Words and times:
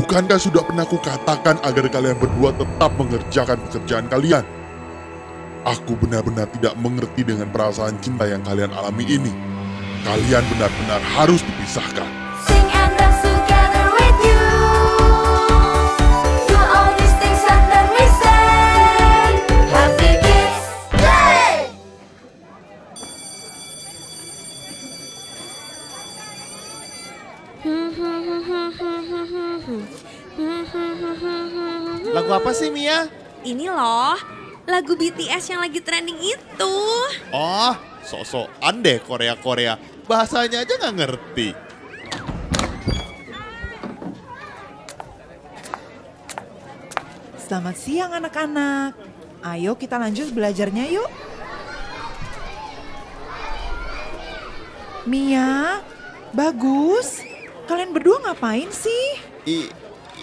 Bukankah 0.00 0.40
sudah 0.40 0.64
pernah 0.64 0.88
kukatakan 0.88 1.60
agar 1.60 1.84
kalian 1.92 2.16
berdua 2.16 2.56
tetap 2.56 2.88
mengerjakan 2.96 3.60
pekerjaan 3.68 4.08
kalian? 4.08 4.40
Aku 5.68 5.92
benar-benar 5.92 6.48
tidak 6.56 6.72
mengerti 6.80 7.20
dengan 7.20 7.52
perasaan 7.52 8.00
cinta 8.00 8.24
yang 8.24 8.40
kalian 8.40 8.72
alami 8.72 9.04
ini. 9.04 9.28
Kalian 10.00 10.40
benar-benar 10.56 11.04
harus 11.20 11.44
dipisahkan. 11.44 12.19
Apa 32.50 32.66
sih 32.66 32.74
Mia? 32.74 33.06
Ini 33.46 33.70
loh, 33.70 34.18
lagu 34.66 34.98
BTS 34.98 35.54
yang 35.54 35.62
lagi 35.62 35.78
trending 35.78 36.18
itu. 36.18 36.76
Oh, 37.30 37.74
sok-sokan 38.02 38.82
deh 38.82 38.98
Korea-Korea. 39.06 39.78
Bahasanya 40.10 40.66
aja 40.66 40.74
nggak 40.82 40.96
ngerti. 40.98 41.48
Selamat 47.38 47.76
siang 47.78 48.18
anak-anak. 48.18 48.98
Ayo 49.46 49.78
kita 49.78 50.02
lanjut 50.02 50.34
belajarnya 50.34 50.90
yuk. 50.90 51.10
Mia, 55.06 55.78
bagus. 56.34 57.22
Kalian 57.70 57.94
berdua 57.94 58.18
ngapain 58.26 58.74
sih? 58.74 59.22
I, 59.46 59.70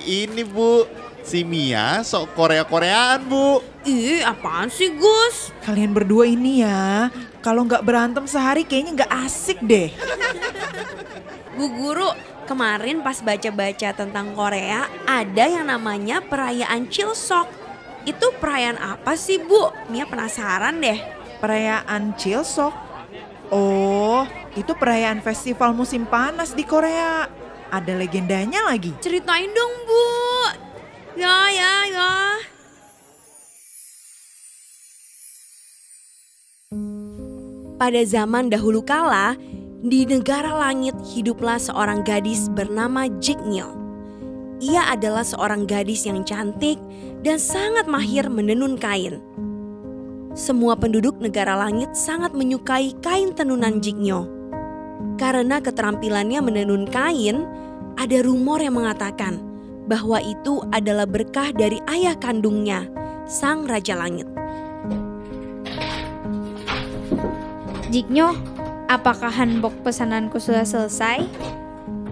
ini 0.04 0.44
Bu, 0.44 0.84
si 1.28 1.44
Mia 1.44 2.00
sok 2.08 2.32
Korea-Koreaan 2.40 3.28
Bu. 3.28 3.60
Ih, 3.84 4.24
apaan 4.24 4.72
sih 4.72 4.96
Gus? 4.96 5.52
Kalian 5.68 5.92
berdua 5.92 6.24
ini 6.24 6.64
ya, 6.64 7.12
kalau 7.44 7.68
nggak 7.68 7.84
berantem 7.84 8.24
sehari 8.24 8.64
kayaknya 8.64 9.04
nggak 9.04 9.14
asik 9.28 9.60
deh. 9.60 9.92
Bu 11.60 11.68
Guru, 11.68 12.08
kemarin 12.48 13.04
pas 13.04 13.20
baca-baca 13.20 13.92
tentang 13.92 14.32
Korea, 14.32 14.88
ada 15.04 15.46
yang 15.52 15.68
namanya 15.68 16.24
perayaan 16.24 16.88
Chilsok. 16.88 17.52
Itu 18.08 18.32
perayaan 18.40 18.80
apa 18.80 19.20
sih 19.20 19.36
Bu? 19.36 19.68
Mia 19.92 20.08
penasaran 20.08 20.80
deh. 20.80 20.96
Perayaan 21.44 22.16
Chilsok. 22.16 22.72
Oh, 23.52 24.24
itu 24.56 24.72
perayaan 24.76 25.20
festival 25.20 25.76
musim 25.76 26.08
panas 26.08 26.56
di 26.56 26.64
Korea. 26.64 27.28
Ada 27.68 28.00
legendanya 28.00 28.64
lagi. 28.64 28.96
Ceritain 29.04 29.52
dong 29.52 29.76
Bu. 29.84 30.17
Ya, 31.18 31.50
ya, 31.50 31.74
ya. 31.90 32.12
Pada 37.82 38.02
zaman 38.06 38.54
dahulu 38.54 38.86
kala, 38.86 39.34
di 39.82 40.06
negara 40.06 40.54
langit 40.54 40.94
hiduplah 41.10 41.58
seorang 41.58 42.06
gadis 42.06 42.54
bernama 42.54 43.10
Jignyo. 43.18 43.74
Ia 44.62 44.94
adalah 44.94 45.26
seorang 45.26 45.66
gadis 45.66 46.06
yang 46.06 46.22
cantik 46.22 46.78
dan 47.26 47.42
sangat 47.42 47.90
mahir 47.90 48.30
menenun 48.30 48.78
kain. 48.78 49.18
Semua 50.38 50.78
penduduk 50.78 51.18
negara 51.18 51.58
langit 51.58 51.98
sangat 51.98 52.38
menyukai 52.38 52.94
kain 53.02 53.34
tenunan 53.34 53.82
Jignyo. 53.82 54.30
Karena 55.18 55.58
keterampilannya 55.66 56.46
menenun 56.46 56.86
kain, 56.86 57.42
ada 57.98 58.22
rumor 58.22 58.62
yang 58.62 58.78
mengatakan 58.78 59.47
bahwa 59.88 60.20
itu 60.20 60.62
adalah 60.76 61.08
berkah 61.08 61.56
dari 61.56 61.80
ayah 61.88 62.14
kandungnya, 62.20 62.86
Sang 63.26 63.66
Raja 63.66 63.96
Langit. 63.96 64.28
Jiknyo, 67.88 68.36
apakah 68.92 69.32
hanbok 69.32 69.72
pesananku 69.82 70.44
sudah 70.44 70.68
selesai? 70.68 71.24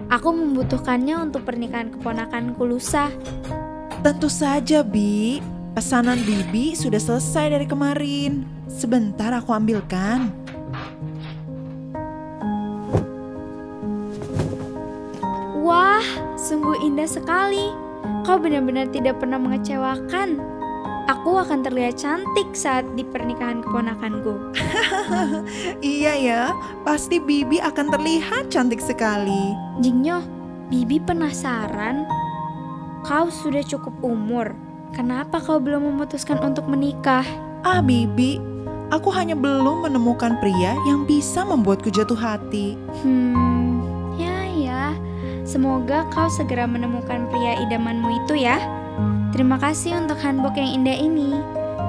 Aku 0.08 0.32
membutuhkannya 0.32 1.28
untuk 1.28 1.44
pernikahan 1.44 1.92
keponakanku 1.92 2.64
lusa. 2.64 3.12
Tentu 4.00 4.32
saja, 4.32 4.80
Bi. 4.80 5.42
Pesanan 5.76 6.24
Bibi 6.24 6.72
sudah 6.72 6.96
selesai 6.96 7.52
dari 7.52 7.68
kemarin. 7.68 8.48
Sebentar 8.64 9.28
aku 9.36 9.52
ambilkan. 9.52 10.45
Indah 16.86 17.10
sekali. 17.10 17.74
Kau 18.22 18.38
benar-benar 18.38 18.86
tidak 18.94 19.18
pernah 19.18 19.38
mengecewakan. 19.42 20.38
Aku 21.06 21.38
akan 21.38 21.62
terlihat 21.62 22.02
cantik 22.02 22.50
saat 22.50 22.82
di 22.98 23.06
pernikahan 23.06 23.62
keponakanku. 23.62 24.34
Iya 25.78 26.12
ya, 26.18 26.42
pasti 26.82 27.22
Bibi 27.22 27.62
akan 27.62 27.94
terlihat 27.94 28.50
cantik 28.50 28.82
sekali. 28.82 29.54
Jingyo, 29.78 30.18
Bibi 30.66 30.98
penasaran. 30.98 32.02
Kau 33.06 33.30
sudah 33.30 33.62
cukup 33.62 33.94
umur. 34.02 34.50
Kenapa 34.90 35.38
kau 35.38 35.62
belum 35.62 35.94
memutuskan 35.94 36.42
untuk 36.42 36.66
menikah? 36.66 37.22
Ah, 37.62 37.78
Bibi, 37.78 38.42
aku 38.90 39.14
hanya 39.14 39.38
belum 39.38 39.86
menemukan 39.86 40.42
pria 40.42 40.74
yang 40.90 41.06
bisa 41.06 41.46
membuatku 41.46 41.86
jatuh 41.94 42.18
hati. 42.18 42.74
Hmm. 43.06 43.65
Semoga 45.46 46.02
kau 46.10 46.26
segera 46.26 46.66
menemukan 46.66 47.30
pria 47.30 47.54
idamanmu 47.62 48.26
itu 48.26 48.42
ya. 48.42 48.58
Terima 49.30 49.62
kasih 49.62 49.94
untuk 49.94 50.18
hanbok 50.18 50.58
yang 50.58 50.82
indah 50.82 50.98
ini. 50.98 51.38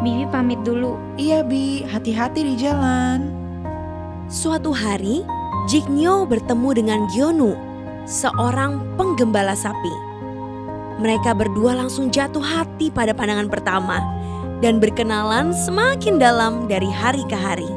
Bibi 0.05 0.29
pamit 0.29 0.61
dulu. 0.61 0.93
Iya, 1.17 1.41
Bi, 1.41 1.81
hati-hati 1.89 2.45
di 2.45 2.53
jalan. 2.53 3.33
Suatu 4.29 4.69
hari, 4.69 5.25
Jignyo 5.65 6.29
bertemu 6.29 6.69
dengan 6.77 6.99
Gyonu, 7.09 7.57
seorang 8.05 8.93
penggembala 8.93 9.57
sapi. 9.57 9.93
Mereka 11.01 11.33
berdua 11.33 11.73
langsung 11.73 12.13
jatuh 12.13 12.45
hati 12.45 12.93
pada 12.93 13.09
pandangan 13.17 13.49
pertama 13.49 14.05
dan 14.61 14.77
berkenalan 14.77 15.49
semakin 15.65 16.21
dalam 16.21 16.69
dari 16.69 16.89
hari 16.93 17.25
ke 17.25 17.33
hari. 17.33 17.69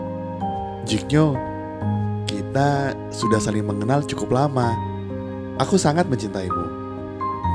Jiknyo, 0.85 1.37
kita 2.29 2.93
sudah 3.09 3.41
saling 3.41 3.65
mengenal 3.65 4.05
cukup 4.05 4.29
lama. 4.45 4.90
Aku 5.61 5.77
sangat 5.77 6.09
mencintaimu. 6.09 6.65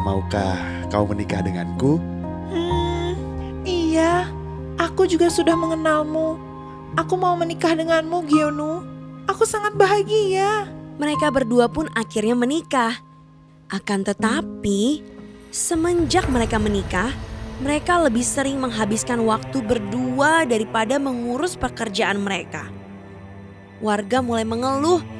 Maukah 0.05 0.85
kau 0.93 1.09
menikah 1.09 1.41
denganku? 1.41 1.97
Hmm, 2.53 3.17
iya, 3.66 4.29
aku 4.77 5.09
juga 5.09 5.25
sudah 5.33 5.57
mengenalmu. 5.57 6.38
Aku 7.01 7.17
mau 7.17 7.33
menikah 7.33 7.73
denganmu, 7.73 8.29
Gionu. 8.29 8.85
Aku 9.25 9.41
sangat 9.49 9.73
bahagia. 9.73 10.69
Mereka 11.01 11.33
berdua 11.33 11.66
pun 11.66 11.89
akhirnya 11.97 12.38
menikah. 12.38 12.93
Akan 13.73 14.05
tetapi, 14.05 15.01
semenjak 15.49 16.29
mereka 16.29 16.61
menikah, 16.61 17.09
mereka 17.57 17.97
lebih 18.05 18.22
sering 18.22 18.61
menghabiskan 18.61 19.17
waktu 19.25 19.66
berdua 19.66 20.45
daripada 20.45 21.01
mengurus 21.01 21.57
pekerjaan 21.57 22.22
mereka. 22.22 22.69
Warga 23.81 24.22
mulai 24.22 24.45
mengeluh 24.45 25.14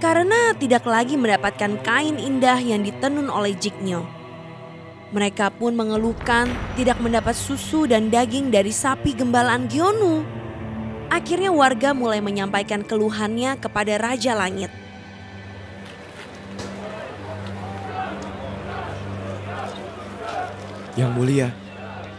karena 0.00 0.56
tidak 0.56 0.88
lagi 0.88 1.20
mendapatkan 1.20 1.76
kain 1.84 2.16
indah 2.16 2.56
yang 2.56 2.80
ditenun 2.80 3.28
oleh 3.28 3.52
Jignyo. 3.52 4.08
Mereka 5.12 5.52
pun 5.60 5.76
mengeluhkan 5.76 6.48
tidak 6.74 6.96
mendapat 7.04 7.36
susu 7.36 7.84
dan 7.84 8.08
daging 8.08 8.48
dari 8.48 8.72
sapi 8.72 9.12
gembalaan 9.12 9.68
Gyonu. 9.68 10.24
Akhirnya 11.12 11.52
warga 11.52 11.92
mulai 11.92 12.24
menyampaikan 12.24 12.80
keluhannya 12.80 13.60
kepada 13.60 14.00
Raja 14.00 14.32
Langit. 14.32 14.72
Yang 20.94 21.10
mulia, 21.12 21.48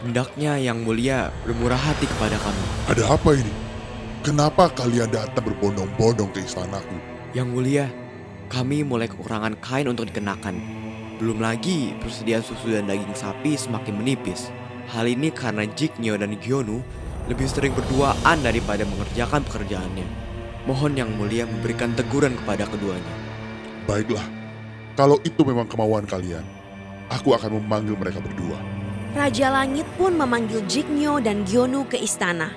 hendaknya 0.03 0.59
yang 0.59 0.83
mulia 0.83 1.31
bermurah 1.47 1.79
hati 1.79 2.05
kepada 2.05 2.35
kami. 2.43 2.63
Ada 2.91 3.03
apa 3.15 3.29
ini? 3.39 3.53
Kenapa 4.21 4.69
kalian 4.69 5.09
datang 5.09 5.47
berbondong-bondong 5.47 6.29
ke 6.35 6.43
istanaku? 6.43 7.20
Yang 7.31 7.47
mulia, 7.47 7.85
kami 8.51 8.83
mulai 8.83 9.07
kekurangan 9.07 9.55
kain 9.63 9.87
untuk 9.87 10.11
dikenakan. 10.11 10.59
Belum 11.15 11.39
lagi 11.39 11.95
persediaan 12.03 12.43
susu 12.43 12.75
dan 12.75 12.91
daging 12.91 13.15
sapi 13.15 13.55
semakin 13.55 14.03
menipis. 14.03 14.51
Hal 14.91 15.07
ini 15.07 15.31
karena 15.31 15.63
Jiknyo 15.63 16.19
dan 16.19 16.35
Gyonu 16.43 16.83
lebih 17.31 17.47
sering 17.47 17.71
berduaan 17.71 18.43
daripada 18.43 18.83
mengerjakan 18.83 19.47
pekerjaannya. 19.47 20.03
Mohon 20.67 20.93
yang 20.99 21.09
mulia 21.15 21.47
memberikan 21.47 21.95
teguran 21.95 22.35
kepada 22.35 22.67
keduanya. 22.67 23.15
Baiklah, 23.87 24.27
kalau 24.99 25.15
itu 25.23 25.39
memang 25.47 25.71
kemauan 25.71 26.03
kalian, 26.03 26.43
aku 27.07 27.31
akan 27.31 27.63
memanggil 27.63 27.95
mereka 27.95 28.19
berdua. 28.19 28.59
Raja 29.15 29.55
Langit 29.55 29.87
pun 29.95 30.19
memanggil 30.19 30.67
Jignyo 30.67 31.23
dan 31.23 31.47
Gyonu 31.47 31.87
ke 31.87 31.95
istana. 31.95 32.51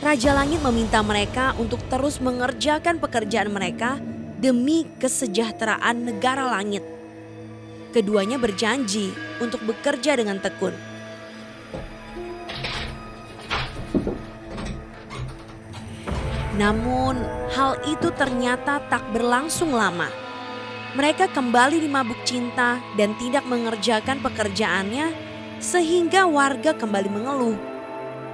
Raja 0.00 0.32
Langit 0.32 0.64
meminta 0.64 1.04
mereka 1.04 1.52
untuk 1.60 1.84
terus 1.92 2.24
mengerjakan 2.24 2.96
pekerjaan 2.96 3.52
mereka 3.52 4.00
demi 4.40 4.88
kesejahteraan 4.96 6.08
negara 6.08 6.48
langit. 6.48 6.80
Keduanya 7.92 8.40
berjanji 8.40 9.12
untuk 9.44 9.60
bekerja 9.60 10.16
dengan 10.16 10.40
tekun. 10.40 10.72
Namun, 16.56 17.20
hal 17.52 17.76
itu 17.84 18.08
ternyata 18.16 18.80
tak 18.88 19.04
berlangsung 19.12 19.76
lama. 19.76 20.08
Mereka 20.96 21.28
kembali 21.28 21.76
dimabuk 21.76 22.24
cinta 22.24 22.80
dan 22.96 23.12
tidak 23.20 23.44
mengerjakan 23.44 24.24
pekerjaannya, 24.24 25.12
sehingga 25.60 26.24
warga 26.24 26.72
kembali 26.72 27.08
mengeluh. 27.12 27.69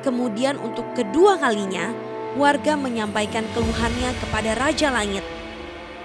Kemudian, 0.06 0.54
untuk 0.62 0.86
kedua 0.94 1.34
kalinya, 1.34 1.90
warga 2.38 2.78
menyampaikan 2.78 3.42
keluhannya 3.50 4.14
kepada 4.22 4.54
Raja 4.54 4.94
Langit, 4.94 5.26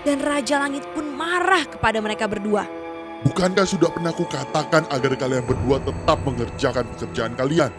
dan 0.02 0.18
Raja 0.26 0.58
Langit 0.58 0.82
pun 0.98 1.06
marah 1.06 1.62
kepada 1.70 2.02
mereka 2.02 2.26
berdua. 2.26 2.66
Bukankah 3.22 3.62
sudah 3.62 3.94
pernah 3.94 4.10
kukatakan 4.10 4.90
agar 4.90 5.14
kalian 5.14 5.46
berdua 5.46 5.78
tetap 5.86 6.18
mengerjakan 6.26 6.90
pekerjaan 6.98 7.38
kalian? 7.38 7.70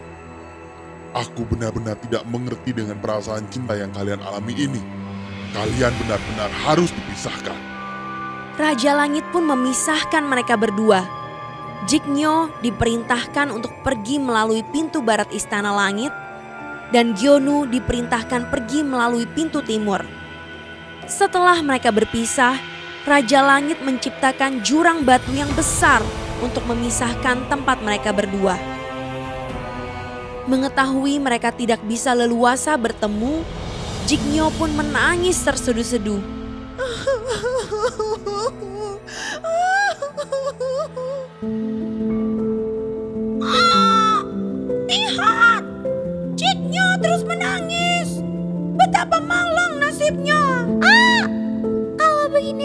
Aku 1.11 1.43
benar-benar 1.43 1.99
tidak 1.99 2.23
mengerti 2.31 2.71
dengan 2.71 3.03
perasaan 3.03 3.43
cinta 3.51 3.75
yang 3.75 3.91
kalian 3.91 4.23
alami 4.23 4.55
ini. 4.55 4.79
Kalian 5.51 5.91
benar-benar 6.07 6.47
harus 6.63 6.95
dipisahkan. 6.95 7.59
Raja 8.55 8.95
Langit 8.95 9.27
pun 9.35 9.43
memisahkan 9.43 10.23
mereka 10.23 10.55
berdua. 10.55 11.22
Jiknyo 11.83 12.63
diperintahkan 12.63 13.51
untuk 13.51 13.75
pergi 13.83 14.15
melalui 14.15 14.63
pintu 14.71 15.03
barat 15.03 15.27
istana 15.35 15.75
langit 15.75 16.15
dan 16.95 17.11
Gyonu 17.11 17.67
diperintahkan 17.67 18.47
pergi 18.47 18.87
melalui 18.87 19.27
pintu 19.27 19.59
timur. 19.59 19.99
Setelah 21.11 21.59
mereka 21.59 21.91
berpisah, 21.91 22.55
Raja 23.03 23.43
Langit 23.43 23.83
menciptakan 23.83 24.63
jurang 24.63 25.03
batu 25.03 25.35
yang 25.35 25.51
besar 25.59 25.99
untuk 26.39 26.63
memisahkan 26.63 27.51
tempat 27.51 27.83
mereka 27.83 28.15
berdua. 28.15 28.55
Mengetahui 30.47 31.19
mereka 31.19 31.51
tidak 31.51 31.83
bisa 31.83 32.15
leluasa 32.15 32.79
bertemu, 32.79 33.43
Jiknyo 34.07 34.55
pun 34.55 34.71
menangis 34.71 35.35
terseduh-seduh. 35.43 36.23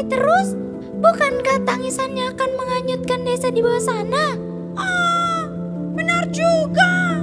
terus, 0.08 0.56
bukankah 0.98 1.62
tangisannya 1.68 2.32
akan 2.32 2.50
menghanyutkan 2.56 3.20
desa 3.22 3.52
di 3.52 3.60
bawah 3.60 3.80
sana? 3.80 4.34
Ah, 4.74 5.46
benar 5.94 6.26
juga. 6.32 7.22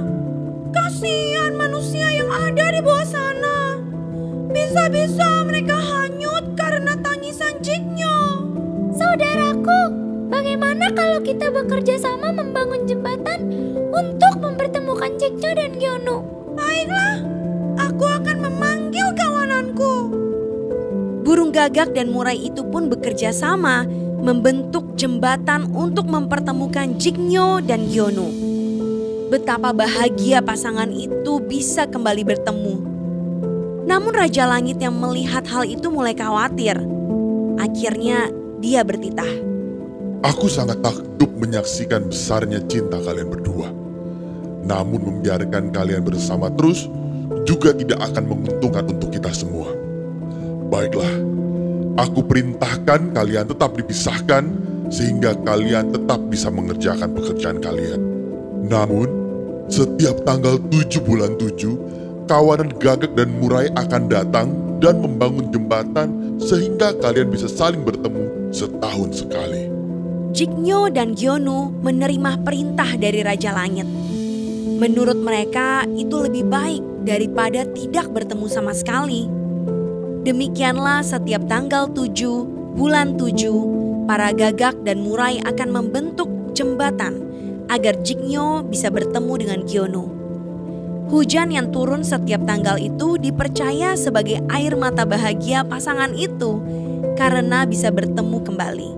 Kasihan 0.72 1.58
manusia 1.58 2.06
yang 2.14 2.30
ada 2.30 2.66
di 2.72 2.80
bawah 2.80 3.06
sana. 3.06 3.82
Bisa-bisa 4.54 5.44
mereka 5.44 5.76
hanyut 5.76 6.54
karena 6.54 6.94
tangisan 7.02 7.58
Jiknyo. 7.60 8.18
Saudaraku, 8.94 9.80
bagaimana 10.30 10.88
kalau 10.94 11.20
kita 11.20 11.50
bekerja 11.52 12.00
sama 12.00 12.32
membangun 12.32 12.86
jembatan 12.88 13.40
untuk 13.92 14.34
mempertemukan 14.40 15.12
Jeknyo 15.20 15.50
dan 15.52 15.72
Gyono? 15.76 16.18
Baiklah, 16.56 17.20
aku 17.76 18.04
akan 18.08 18.36
memanggil 18.40 19.08
kawananku. 19.12 20.25
Burung 21.36 21.52
gagak 21.52 21.92
dan 21.92 22.16
murai 22.16 22.48
itu 22.48 22.64
pun 22.64 22.88
bekerja 22.88 23.28
sama 23.28 23.84
membentuk 24.24 24.96
jembatan 24.96 25.68
untuk 25.76 26.08
mempertemukan 26.08 26.96
Jiknyo 26.96 27.60
dan 27.60 27.92
Gyono. 27.92 28.24
Betapa 29.28 29.76
bahagia 29.76 30.40
pasangan 30.40 30.88
itu 30.88 31.36
bisa 31.44 31.84
kembali 31.92 32.24
bertemu. 32.24 32.74
Namun 33.84 34.16
Raja 34.16 34.48
Langit 34.48 34.80
yang 34.80 34.96
melihat 34.96 35.44
hal 35.44 35.68
itu 35.68 35.92
mulai 35.92 36.16
khawatir. 36.16 36.80
Akhirnya 37.60 38.32
dia 38.64 38.80
bertitah. 38.80 39.28
Aku 40.24 40.48
sangat 40.48 40.80
takjub 40.80 41.36
menyaksikan 41.36 42.08
besarnya 42.08 42.64
cinta 42.64 42.96
kalian 42.96 43.28
berdua. 43.28 43.68
Namun 44.64 45.04
membiarkan 45.04 45.68
kalian 45.68 46.00
bersama 46.00 46.48
terus 46.56 46.88
juga 47.44 47.76
tidak 47.76 48.00
akan 48.00 48.24
menguntungkan 48.24 48.88
untuk 48.88 49.12
kita 49.12 49.28
semua. 49.36 49.85
Baiklah, 50.66 51.14
aku 51.96 52.26
perintahkan 52.26 53.14
kalian 53.14 53.46
tetap 53.46 53.78
dipisahkan 53.78 54.44
sehingga 54.90 55.34
kalian 55.46 55.94
tetap 55.94 56.20
bisa 56.26 56.50
mengerjakan 56.50 57.10
pekerjaan 57.14 57.58
kalian. 57.62 58.00
Namun, 58.66 59.08
setiap 59.66 60.22
tanggal 60.26 60.58
7 60.70 61.02
bulan 61.02 61.38
7, 61.38 62.26
kawanan 62.26 62.70
gagak 62.78 63.14
dan 63.14 63.30
murai 63.38 63.70
akan 63.74 64.02
datang 64.10 64.48
dan 64.82 65.00
membangun 65.00 65.48
jembatan 65.54 66.38
sehingga 66.42 66.94
kalian 67.00 67.30
bisa 67.30 67.46
saling 67.46 67.82
bertemu 67.82 68.52
setahun 68.52 69.24
sekali. 69.24 69.70
Jiknyo 70.36 70.92
dan 70.92 71.16
Gyonu 71.16 71.72
menerima 71.80 72.44
perintah 72.44 72.92
dari 73.00 73.24
Raja 73.24 73.56
Langit. 73.56 73.88
Menurut 74.76 75.16
mereka 75.16 75.88
itu 75.88 76.20
lebih 76.20 76.44
baik 76.44 76.84
daripada 77.08 77.64
tidak 77.72 78.12
bertemu 78.12 78.44
sama 78.44 78.76
sekali. 78.76 79.35
Demikianlah 80.26 81.06
setiap 81.06 81.46
tanggal 81.46 81.86
7 81.86 82.74
bulan 82.74 83.14
7 83.14 84.10
para 84.10 84.34
gagak 84.34 84.74
dan 84.82 85.06
murai 85.06 85.38
akan 85.38 85.70
membentuk 85.70 86.26
jembatan 86.50 87.22
agar 87.70 87.94
Jiknyo 88.02 88.66
bisa 88.66 88.90
bertemu 88.90 89.32
dengan 89.38 89.60
Gyonu. 89.62 90.04
Hujan 91.14 91.54
yang 91.54 91.70
turun 91.70 92.02
setiap 92.02 92.42
tanggal 92.42 92.74
itu 92.74 93.14
dipercaya 93.22 93.94
sebagai 93.94 94.42
air 94.50 94.74
mata 94.74 95.06
bahagia 95.06 95.62
pasangan 95.62 96.10
itu 96.18 96.58
karena 97.14 97.62
bisa 97.62 97.94
bertemu 97.94 98.42
kembali. 98.42 98.90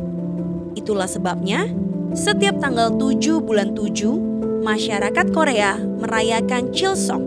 Itulah 0.81 1.13
sebabnya 1.13 1.69
setiap 2.17 2.57
tanggal 2.57 2.89
7 2.97 3.45
bulan 3.45 3.77
7 3.77 4.65
masyarakat 4.65 5.27
Korea 5.37 5.77
merayakan 5.77 6.73
Chilsok 6.73 7.21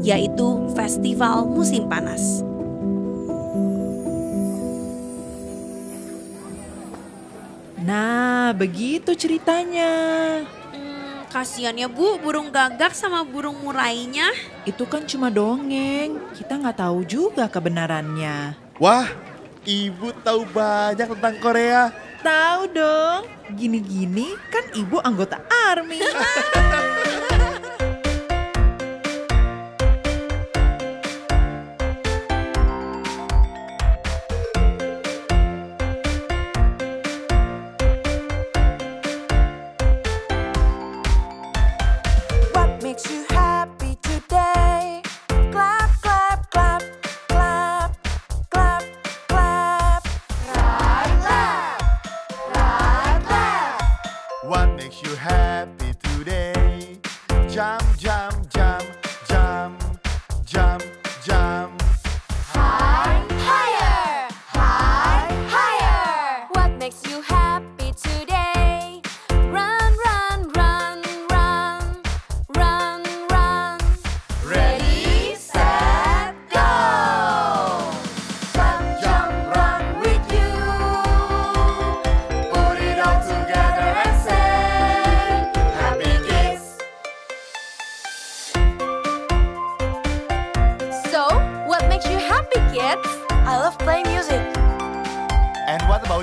yaitu 0.00 0.72
festival 0.72 1.44
musim 1.52 1.84
panas. 1.84 2.40
Nah, 7.82 8.54
begitu 8.54 9.10
ceritanya. 9.18 9.90
Hmm, 10.70 11.26
kasihan 11.34 11.74
ya 11.74 11.90
bu 11.90 12.14
burung 12.22 12.54
gagak 12.54 12.94
sama 12.94 13.26
burung 13.26 13.58
murainya. 13.58 14.30
Itu 14.62 14.86
kan 14.86 15.02
cuma 15.02 15.34
dongeng. 15.34 16.22
Kita 16.30 16.62
nggak 16.62 16.78
tahu 16.78 17.02
juga 17.02 17.50
kebenarannya. 17.50 18.54
Wah, 18.78 19.10
ibu 19.66 20.14
tahu 20.22 20.46
banyak 20.54 21.10
tentang 21.18 21.36
Korea. 21.42 21.90
Tahu 22.22 22.70
dong, 22.70 23.26
gini-gini 23.58 24.38
kan 24.46 24.62
ibu 24.78 25.02
anggota 25.02 25.42
ARMY. 25.50 25.98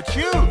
about 0.00 0.16
you? 0.16 0.49